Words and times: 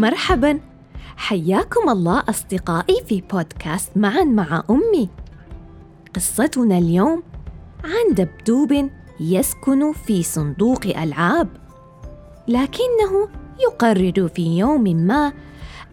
مرحبا. 0.00 0.60
حياكم 1.16 1.88
الله 1.88 2.22
أصدقائي 2.28 3.04
في 3.06 3.20
بودكاست 3.20 3.96
معا 3.96 4.24
مع 4.24 4.62
أمي. 4.70 5.08
قصتنا 6.14 6.78
اليوم 6.78 7.22
عن 7.84 8.14
دبدوب 8.14 8.90
يسكن 9.20 9.92
في 9.92 10.22
صندوق 10.22 10.86
ألعاب 10.86 11.48
لكنه 12.48 13.28
يقرر 13.60 14.28
في 14.28 14.58
يوم 14.58 14.82
ما 14.82 15.32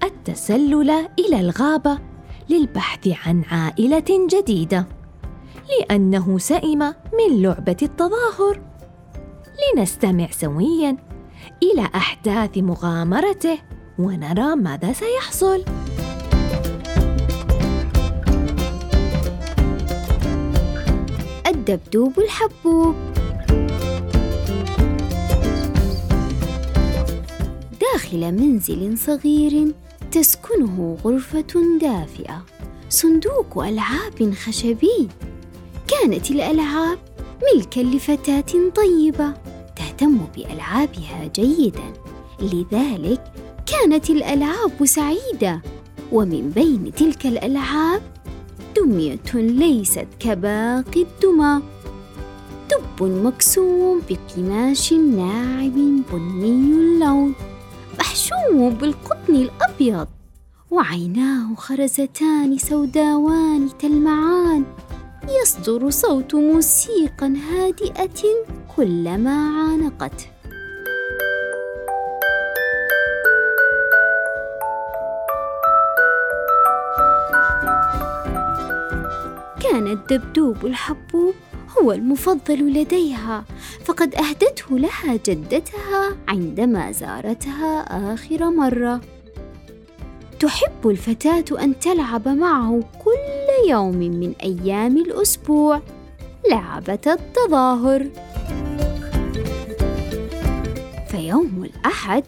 التسلل 0.04 0.90
إلى 1.20 1.40
الغابة 1.40 2.00
للبحث 2.50 3.08
عن 3.26 3.44
عائلة 3.52 4.28
جديدة 4.30 4.88
لأنه 5.70 6.38
سئم 6.38 6.80
من 6.80 7.42
لعبة 7.42 7.78
التظاهر. 7.82 8.62
لنستمع 9.76 10.28
سويا 10.32 10.98
إلى 11.64 11.90
أحداث 11.96 12.58
مغامرته. 12.58 13.58
ونرى 14.00 14.56
ماذا 14.56 14.94
سيحصل. 14.94 15.64
الدبدوب 21.48 22.20
الحبوب. 22.20 22.96
داخل 27.82 28.32
منزل 28.32 28.98
صغير 28.98 29.74
تسكنه 30.12 30.98
غرفة 31.04 31.78
دافئة. 31.82 32.46
صندوق 32.90 33.64
ألعاب 33.64 34.34
خشبي. 34.34 35.10
كانت 35.88 36.32
الألعاب 36.32 36.98
ملكا 37.44 37.80
لفتاة 37.80 38.72
طيبة 38.76 39.34
تهتم 39.76 40.18
بألعابها 40.36 41.32
جيدا. 41.36 41.94
لذلك 42.40 43.34
كانت 43.66 44.10
الألعاب 44.10 44.86
سعيدة 44.86 45.62
ومن 46.12 46.50
بين 46.50 46.92
تلك 46.98 47.26
الألعاب 47.26 48.02
دمية 48.78 49.34
ليست 49.34 50.08
كباقي 50.20 51.02
الدمى. 51.02 51.62
دب 52.72 53.04
مكسوم 53.04 54.02
بقماش 54.10 54.94
ناعم 54.94 56.04
بني 56.14 56.52
اللون 56.52 57.34
محشو 58.00 58.70
بالقطن 58.70 59.36
الأبيض. 59.36 60.08
وعيناه 60.72 61.56
خرزتان 61.56 62.58
سوداوان 62.58 63.70
تلمعان. 63.80 64.66
يصدر 65.42 65.90
صوت 65.90 66.36
موسيقى 66.36 67.28
هادئة 67.28 68.24
كلما 68.76 69.50
عانقته 69.58 70.26
كان 79.72 79.88
الدبدوب 79.88 80.66
الحبوب 80.66 81.34
هو 81.78 81.92
المفضل 81.92 82.74
لديها 82.74 83.46
فقد 83.86 84.16
أهدته 84.16 84.80
لها 84.80 85.20
جدتها 85.26 86.16
عندما 86.28 86.92
زارتها 86.92 87.80
آخر 88.14 88.50
مرة. 88.50 89.02
تحب 90.40 90.90
الفتاة 90.90 91.46
أن 91.64 91.80
تلعب 91.80 92.28
معه 92.28 92.80
كل 93.04 93.70
يوم 93.70 93.96
من 93.96 94.34
أيام 94.44 94.98
الأسبوع. 94.98 95.82
لعبة 96.50 97.00
التظاهر. 97.08 98.08
فيوم 101.08 101.64
الأحد. 101.64 102.24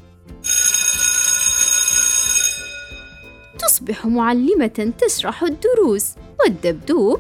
تصبح 3.60 4.06
معلمة 4.06 4.94
تشرح 5.00 5.44
الدروس 5.44 6.16
والدبدوب 6.40 7.20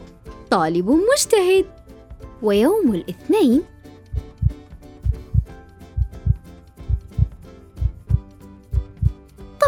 طالب 0.53 0.89
مجتهد. 0.89 1.65
ويوم 2.41 2.93
الاثنين 2.93 3.61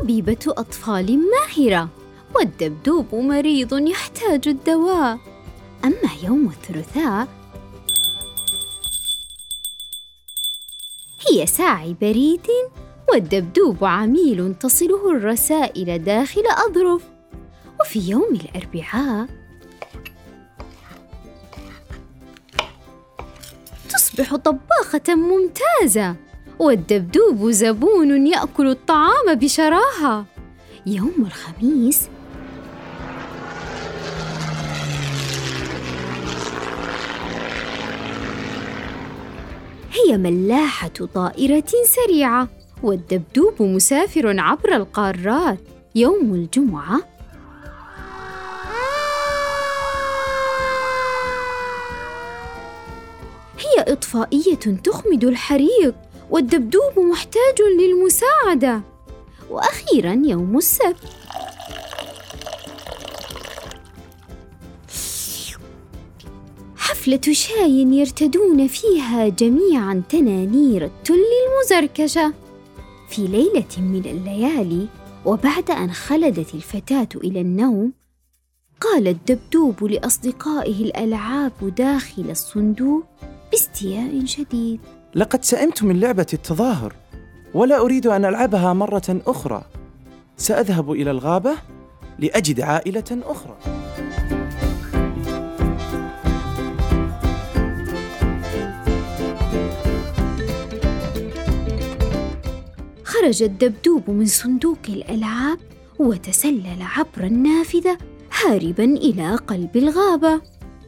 طبيبة 0.02 0.38
أطفال 0.48 1.20
ماهرة 1.20 1.90
والدبدوب 2.36 3.16
مريض 3.16 3.74
يحتاج 3.74 4.48
الدواء. 4.48 5.20
أما 5.86 6.12
يوم 6.24 6.50
الثلاثاء 6.50 7.28
هي 11.30 11.46
ساعي 11.46 11.96
بريد 12.02 12.48
والدبدوب 13.10 13.86
عميل 13.86 14.56
تصله 14.56 15.12
الرسائل 15.12 16.04
داخل 16.04 16.44
أظرف. 16.70 17.04
وفي 17.82 18.00
يوم 18.00 18.36
الأربعاء 18.36 19.45
تصبح 24.16 24.36
طباخة 24.36 25.16
ممتازة 25.16 26.16
والدبدوب 26.60 27.52
زبون 27.52 28.28
يأكل 28.28 28.68
الطعام 28.68 29.34
بشراهة. 29.34 30.26
يوم 30.86 31.14
الخميس. 31.20 32.10
هي 39.92 40.18
ملاحة 40.18 40.88
طائرة 41.14 41.64
سريعة 41.86 42.48
والدبدوب 42.84 43.62
مسافر 43.62 44.40
عبر 44.40 44.76
القارات. 44.76 45.60
يوم 45.96 46.34
الجمعة. 46.34 47.15
هي 53.66 53.84
إطفائية 53.94 54.80
تخمد 54.84 55.24
الحريق 55.24 55.96
والدبدوب 56.30 57.00
محتاج 57.00 57.62
للمساعدة. 57.80 58.82
وأخيرا 59.50 60.22
يوم 60.26 60.58
السبت. 60.58 60.96
حفلة 66.78 67.22
شاي 67.32 67.72
يرتدون 67.72 68.68
فيها 68.68 69.28
جميعا 69.28 70.04
تنانير 70.10 70.86
التل 70.86 71.24
المزركشة. 71.48 72.34
في 73.10 73.28
ليلة 73.28 73.78
من 73.78 74.06
الليالي 74.06 74.88
وبعد 75.26 75.72
أن 75.72 75.92
خلدت 75.92 76.54
الفتاة 76.56 77.08
إلى 77.16 77.42
النوم 77.42 77.94
قال 78.82 79.08
الدبدوب 79.08 79.84
لأصدقائه 79.84 80.84
الألعاب 80.84 81.76
داخل 81.78 82.30
الصندوق 82.30 83.04
باستياء 83.52 84.26
شديد. 84.26 84.80
لقد 85.16 85.44
سئمت 85.44 85.84
من 85.84 86.00
لعبة 86.00 86.26
التظاهر 86.34 86.94
ولا 87.54 87.80
أريد 87.80 88.08
أن 88.08 88.26
ألعبها 88.26 88.74
مرة 88.74 89.22
أخرى. 89.28 89.64
سأذهب 90.38 90.92
إلى 90.92 91.12
الغابة 91.12 91.56
لأجد 92.20 92.62
عائلة 92.62 93.04
أخرى. 93.12 93.58
خرج 103.04 103.44
الدبدوب 103.44 104.10
من 104.10 104.26
صندوق 104.26 104.78
الألعاب 104.90 105.58
وتسلل 106.00 106.82
عبر 106.82 107.24
النافذة 107.24 107.98
هاربا 108.44 108.84
إلى 108.84 109.36
قلب 109.36 109.78
الغابة. 109.78 110.42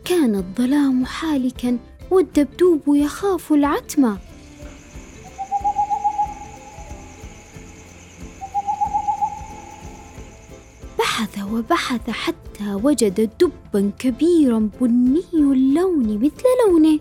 كان 0.06 0.36
الظلام 0.36 1.06
حالكا 1.06 1.78
والدبدوب 2.12 2.82
يخاف 2.88 3.54
العتمة. 3.54 4.18
بحث 11.00 11.40
وبحث 11.52 12.10
حتى 12.10 12.74
وجد 12.84 13.30
دبا 13.42 13.92
كبيرا 14.00 14.70
بني 14.82 15.24
اللون 15.34 16.18
مثل 16.18 16.44
لونه 16.68 17.00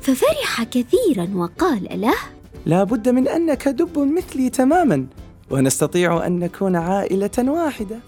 ففرح 0.00 0.62
كثيرا 0.62 1.28
وقال 1.34 2.00
له 2.00 2.14
لا 2.66 2.84
بد 2.84 3.08
من 3.08 3.28
أنك 3.28 3.68
دب 3.68 3.98
مثلي 3.98 4.50
تماما 4.50 5.06
ونستطيع 5.50 6.26
أن 6.26 6.38
نكون 6.38 6.76
عائلة 6.76 7.30
واحدة. 7.38 7.98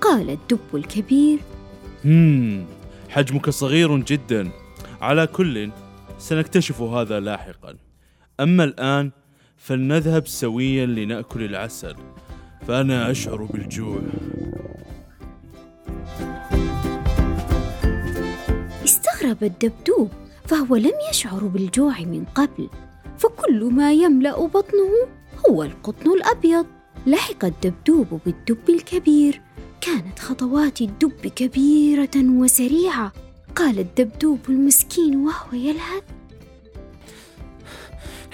قال 0.00 0.30
الدب 0.30 0.58
الكبير 0.74 1.38
هم 2.04 2.66
حجمك 3.08 3.50
صغير 3.50 3.96
جدا. 3.96 4.50
على 5.02 5.26
كل 5.26 5.70
سنكتشف 6.18 6.80
هذا 6.80 7.20
لاحقا. 7.20 7.76
أما 8.40 8.64
الآن 8.64 9.10
فلنذهب 9.56 10.26
سويا 10.26 10.86
لنأكل 10.86 11.44
العسل. 11.44 11.96
فأنا 12.68 13.10
أشعر 13.10 13.44
بالجوع. 13.44 14.00
استغرب 18.84 19.42
الدبدوب 19.42 20.10
فهو 20.44 20.76
لم 20.76 20.92
يشعر 21.10 21.44
بالجوع 21.44 22.00
من 22.00 22.24
قبل. 22.34 22.68
فكل 23.18 23.64
ما 23.64 23.92
يملأ 23.92 24.46
بطنه 24.46 24.90
هو 25.48 25.62
القطن 25.62 26.10
الأبيض. 26.10 26.66
لحق 27.06 27.44
الدبدوب 27.44 28.20
بالدب 28.26 28.70
الكبير. 28.70 29.40
كانت 29.80 30.18
خطوات 30.18 30.80
الدب 30.80 31.26
كبيرة 31.26 32.16
وسريعة. 32.16 33.12
قال 33.56 33.78
الدبدوب 33.78 34.38
المسكين 34.48 35.16
وهو 35.16 35.52
يلهث 35.52 36.02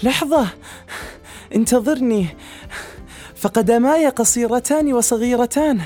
لحظة 0.03 0.49
انتظرني. 1.55 2.27
فقدماي 3.37 4.09
قصيرتان 4.09 4.93
وصغيرتان. 4.93 5.81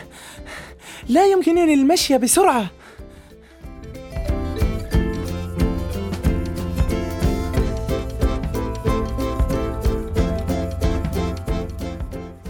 لا 1.09 1.27
يمكنني 1.27 1.75
المشي 1.75 2.19
بسرعة. 2.19 2.71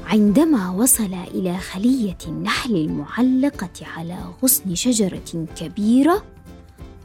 عندما 0.06 0.70
وصل 0.70 1.14
إلى 1.34 1.58
خلية 1.58 2.18
النحل 2.26 2.76
المعلقة 2.76 3.86
على 3.96 4.18
غصن 4.42 4.74
شجرة 4.74 5.46
كبيرة 5.56 6.22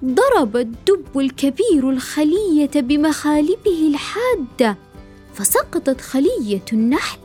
ضرب 0.05 0.57
الدب 0.57 1.19
الكبير 1.19 1.89
الخلية 1.89 2.71
بمخالبه 2.75 3.91
الحادة 3.94 4.77
فسقطت 5.33 6.01
خلية 6.01 6.65
النحل 6.73 7.19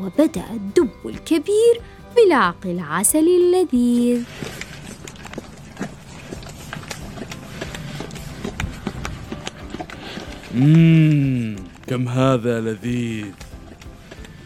وبدأ 0.00 0.44
الدب 0.50 0.90
الكبير 1.06 1.80
بلعق 2.16 2.56
العسل 2.64 3.28
اللذيذ. 3.28 4.22
مم 10.54 11.56
كم 11.86 12.08
هذا 12.08 12.60
لذيذ. 12.60 13.32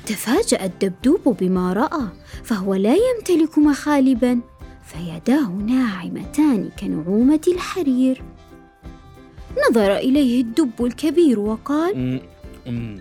تفاجأ 0.07 0.65
الدبدوب 0.65 1.37
بما 1.41 1.73
رأى 1.73 2.07
فهو 2.45 2.75
لا 2.75 2.95
يمتلك 2.95 3.59
مخالبا. 3.59 4.41
فيداه 4.87 5.49
ناعمتان 5.49 6.71
كنعومة 6.81 7.41
الحرير. 7.49 8.23
نظر 9.71 9.97
إليه 9.97 10.41
الدب 10.41 10.85
الكبير 10.85 11.41
وقال 11.41 12.21
مم، 12.67 13.01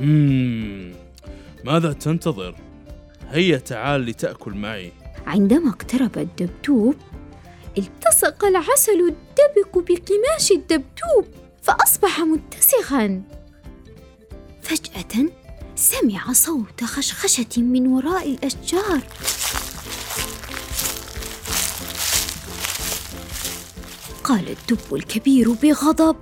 مم،. 0.00 0.92
ماذا 1.64 1.92
تنتظر؟ 1.92 2.54
هيا 3.28 3.58
تعال 3.58 4.00
لتأكل 4.06 4.52
معي. 4.52 4.92
عندما 5.26 5.70
اقترب 5.70 6.18
الدبدوب 6.18 6.94
التصق 7.78 8.44
العسل 8.44 8.92
الدبق 8.92 9.78
بقماش 9.78 10.50
الدبدوب 10.50 11.24
فأصبح 11.62 12.20
متسخا. 12.20 13.22
فجأة 14.62 15.28
سمع 15.74 16.32
صوت 16.32 16.84
خشخشة 16.84 17.62
من 17.62 17.86
وراء 17.86 18.34
الأشجار. 18.34 19.00
قال 24.30 24.48
الدب 24.48 24.94
الكبير 24.94 25.52
بغضب. 25.52 26.16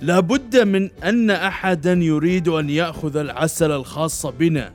لابد 0.00 0.56
من 0.56 0.90
أن 1.04 1.30
أحدا 1.30 1.92
يريد 1.92 2.48
أن 2.48 2.70
يأخذ 2.70 3.16
العسل 3.16 3.70
الخاص 3.70 4.26
بنا. 4.26 4.74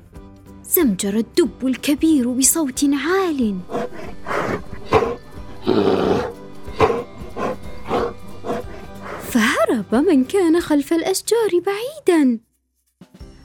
زمجر 0.63 1.17
الدب 1.17 1.67
الكبير 1.67 2.31
بصوت 2.31 2.83
عال. 2.83 3.59
فهرب 9.21 9.95
من 9.95 10.23
كان 10.23 10.61
خلف 10.61 10.93
الأشجار 10.93 11.49
بعيدا. 11.65 12.39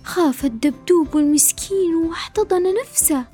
خاف 0.04 0.44
الدبدوب 0.44 1.16
المسكين 1.16 1.94
واحتضن 1.94 2.62
نفسه 2.82 3.24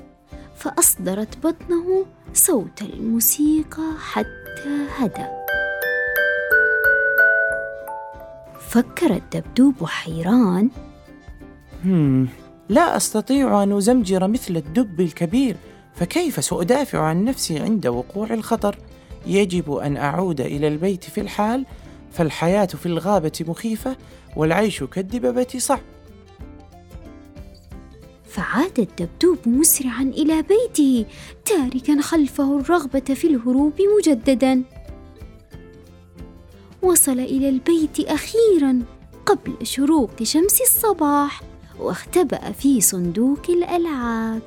فأصدرت 0.57 1.47
بطنه 1.47 2.07
صوت 2.35 2.83
الموسيقى 2.83 3.93
حتى 3.99 4.87
هدأ 4.99 5.44
فكر 8.75 9.15
الدبدوب 9.15 9.85
حيران. 9.85 10.71
هم، 11.85 12.29
لا 12.69 12.97
أستطيع 12.97 13.63
أن 13.63 13.73
أزمجر 13.73 14.29
مثل 14.29 14.57
الدب 14.57 15.01
الكبير 15.01 15.57
فكيف 15.95 16.45
سأدافع 16.45 16.99
عن 16.99 17.25
نفسي 17.25 17.59
عند 17.59 17.87
وقوع 17.87 18.35
الخطر؟ 18.35 18.79
يجب 19.27 19.73
أن 19.73 19.97
أعود 19.97 20.41
إلى 20.41 20.69
البيت 20.69 21.05
في 21.05 21.21
الحال 21.21 21.67
فالحياة 22.13 22.67
في 22.67 22.87
الغابة 22.87 23.45
مخيفة 23.49 23.97
والعيش 24.37 24.85
كالدببة 24.85 25.47
صعب. 25.59 25.81
فعاد 28.29 28.79
الدبدوب 28.79 29.39
مسرعا 29.47 30.03
إلى 30.03 30.43
بيته 30.43 31.07
تاركا 31.45 32.01
خلفه 32.01 32.61
الرغبة 32.61 33.15
في 33.15 33.27
الهروب 33.27 33.73
مجددا. 33.99 34.63
وصل 36.85 37.21
إلى 37.21 37.49
البيت 37.49 38.01
أخيرا 38.01 38.83
قبل 39.27 39.67
شروق 39.67 40.23
شمس 40.23 40.61
الصباح 40.61 41.41
واختبأ 41.79 42.53
في 42.53 42.81
صندوق 42.81 43.41
الألعاب. 43.49 44.43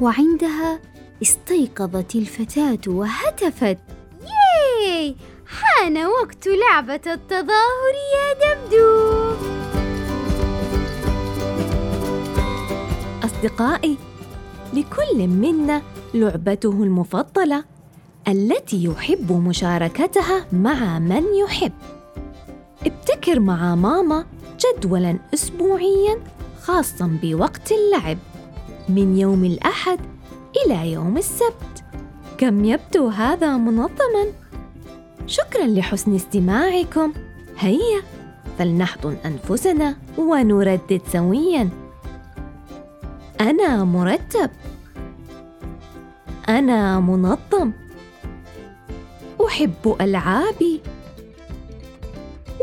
وعندها 0.00 0.80
استيقظت 1.22 2.14
الفتاة 2.14 2.78
وهتفت. 2.86 3.78
ياي! 4.22 5.16
حان 5.46 6.06
وقت 6.06 6.46
لعبة 6.46 7.00
التظاهر 7.06 7.94
يا 8.14 8.54
دبدوب 8.54 9.36
أصدقائي 13.24 13.96
لكل 14.74 15.28
منا 15.28 15.82
لعبته 16.14 16.70
المفضلة. 16.82 17.64
التي 18.28 18.84
يحب 18.84 19.32
مشاركتها 19.32 20.46
مع 20.52 20.98
من 20.98 21.24
يحب. 21.44 21.72
ابتكر 22.86 23.40
مع 23.40 23.74
ماما 23.74 24.24
جدولا 24.60 25.18
أسبوعيا 25.34 26.18
خاصا 26.62 27.18
بوقت 27.22 27.72
اللعب 27.72 28.18
من 28.88 29.18
يوم 29.18 29.44
الأحد 29.44 29.98
إلى 30.56 30.92
يوم 30.92 31.16
السبت. 31.16 31.84
كم 32.38 32.64
يبدو 32.64 33.08
هذا 33.08 33.56
منظما. 33.56 34.26
شكرا 35.26 35.66
لحسن 35.66 36.14
استماعكم. 36.14 37.12
هيا 37.58 38.02
فلنحضن 38.58 39.16
أنفسنا 39.24 39.96
ونردد 40.18 41.00
سويا. 41.12 41.68
أنا 43.40 43.84
مرتب. 43.84 44.50
أنا 46.48 47.00
منظم. 47.00 47.72
أحب 49.46 49.96
ألعابي. 50.00 50.80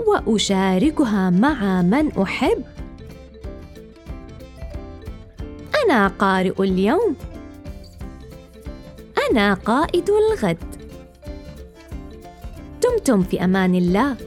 وأشاركها 0.07 1.29
مع 1.29 1.81
من 1.81 2.11
أحب. 2.21 2.63
أنا 5.85 6.07
قارئ 6.07 6.63
اليوم. 6.63 7.15
أنا 9.31 9.53
قائد 9.53 10.09
الغد. 10.09 10.57
دمتم 12.83 13.23
في 13.23 13.43
أمان 13.43 13.75
الله. 13.75 14.26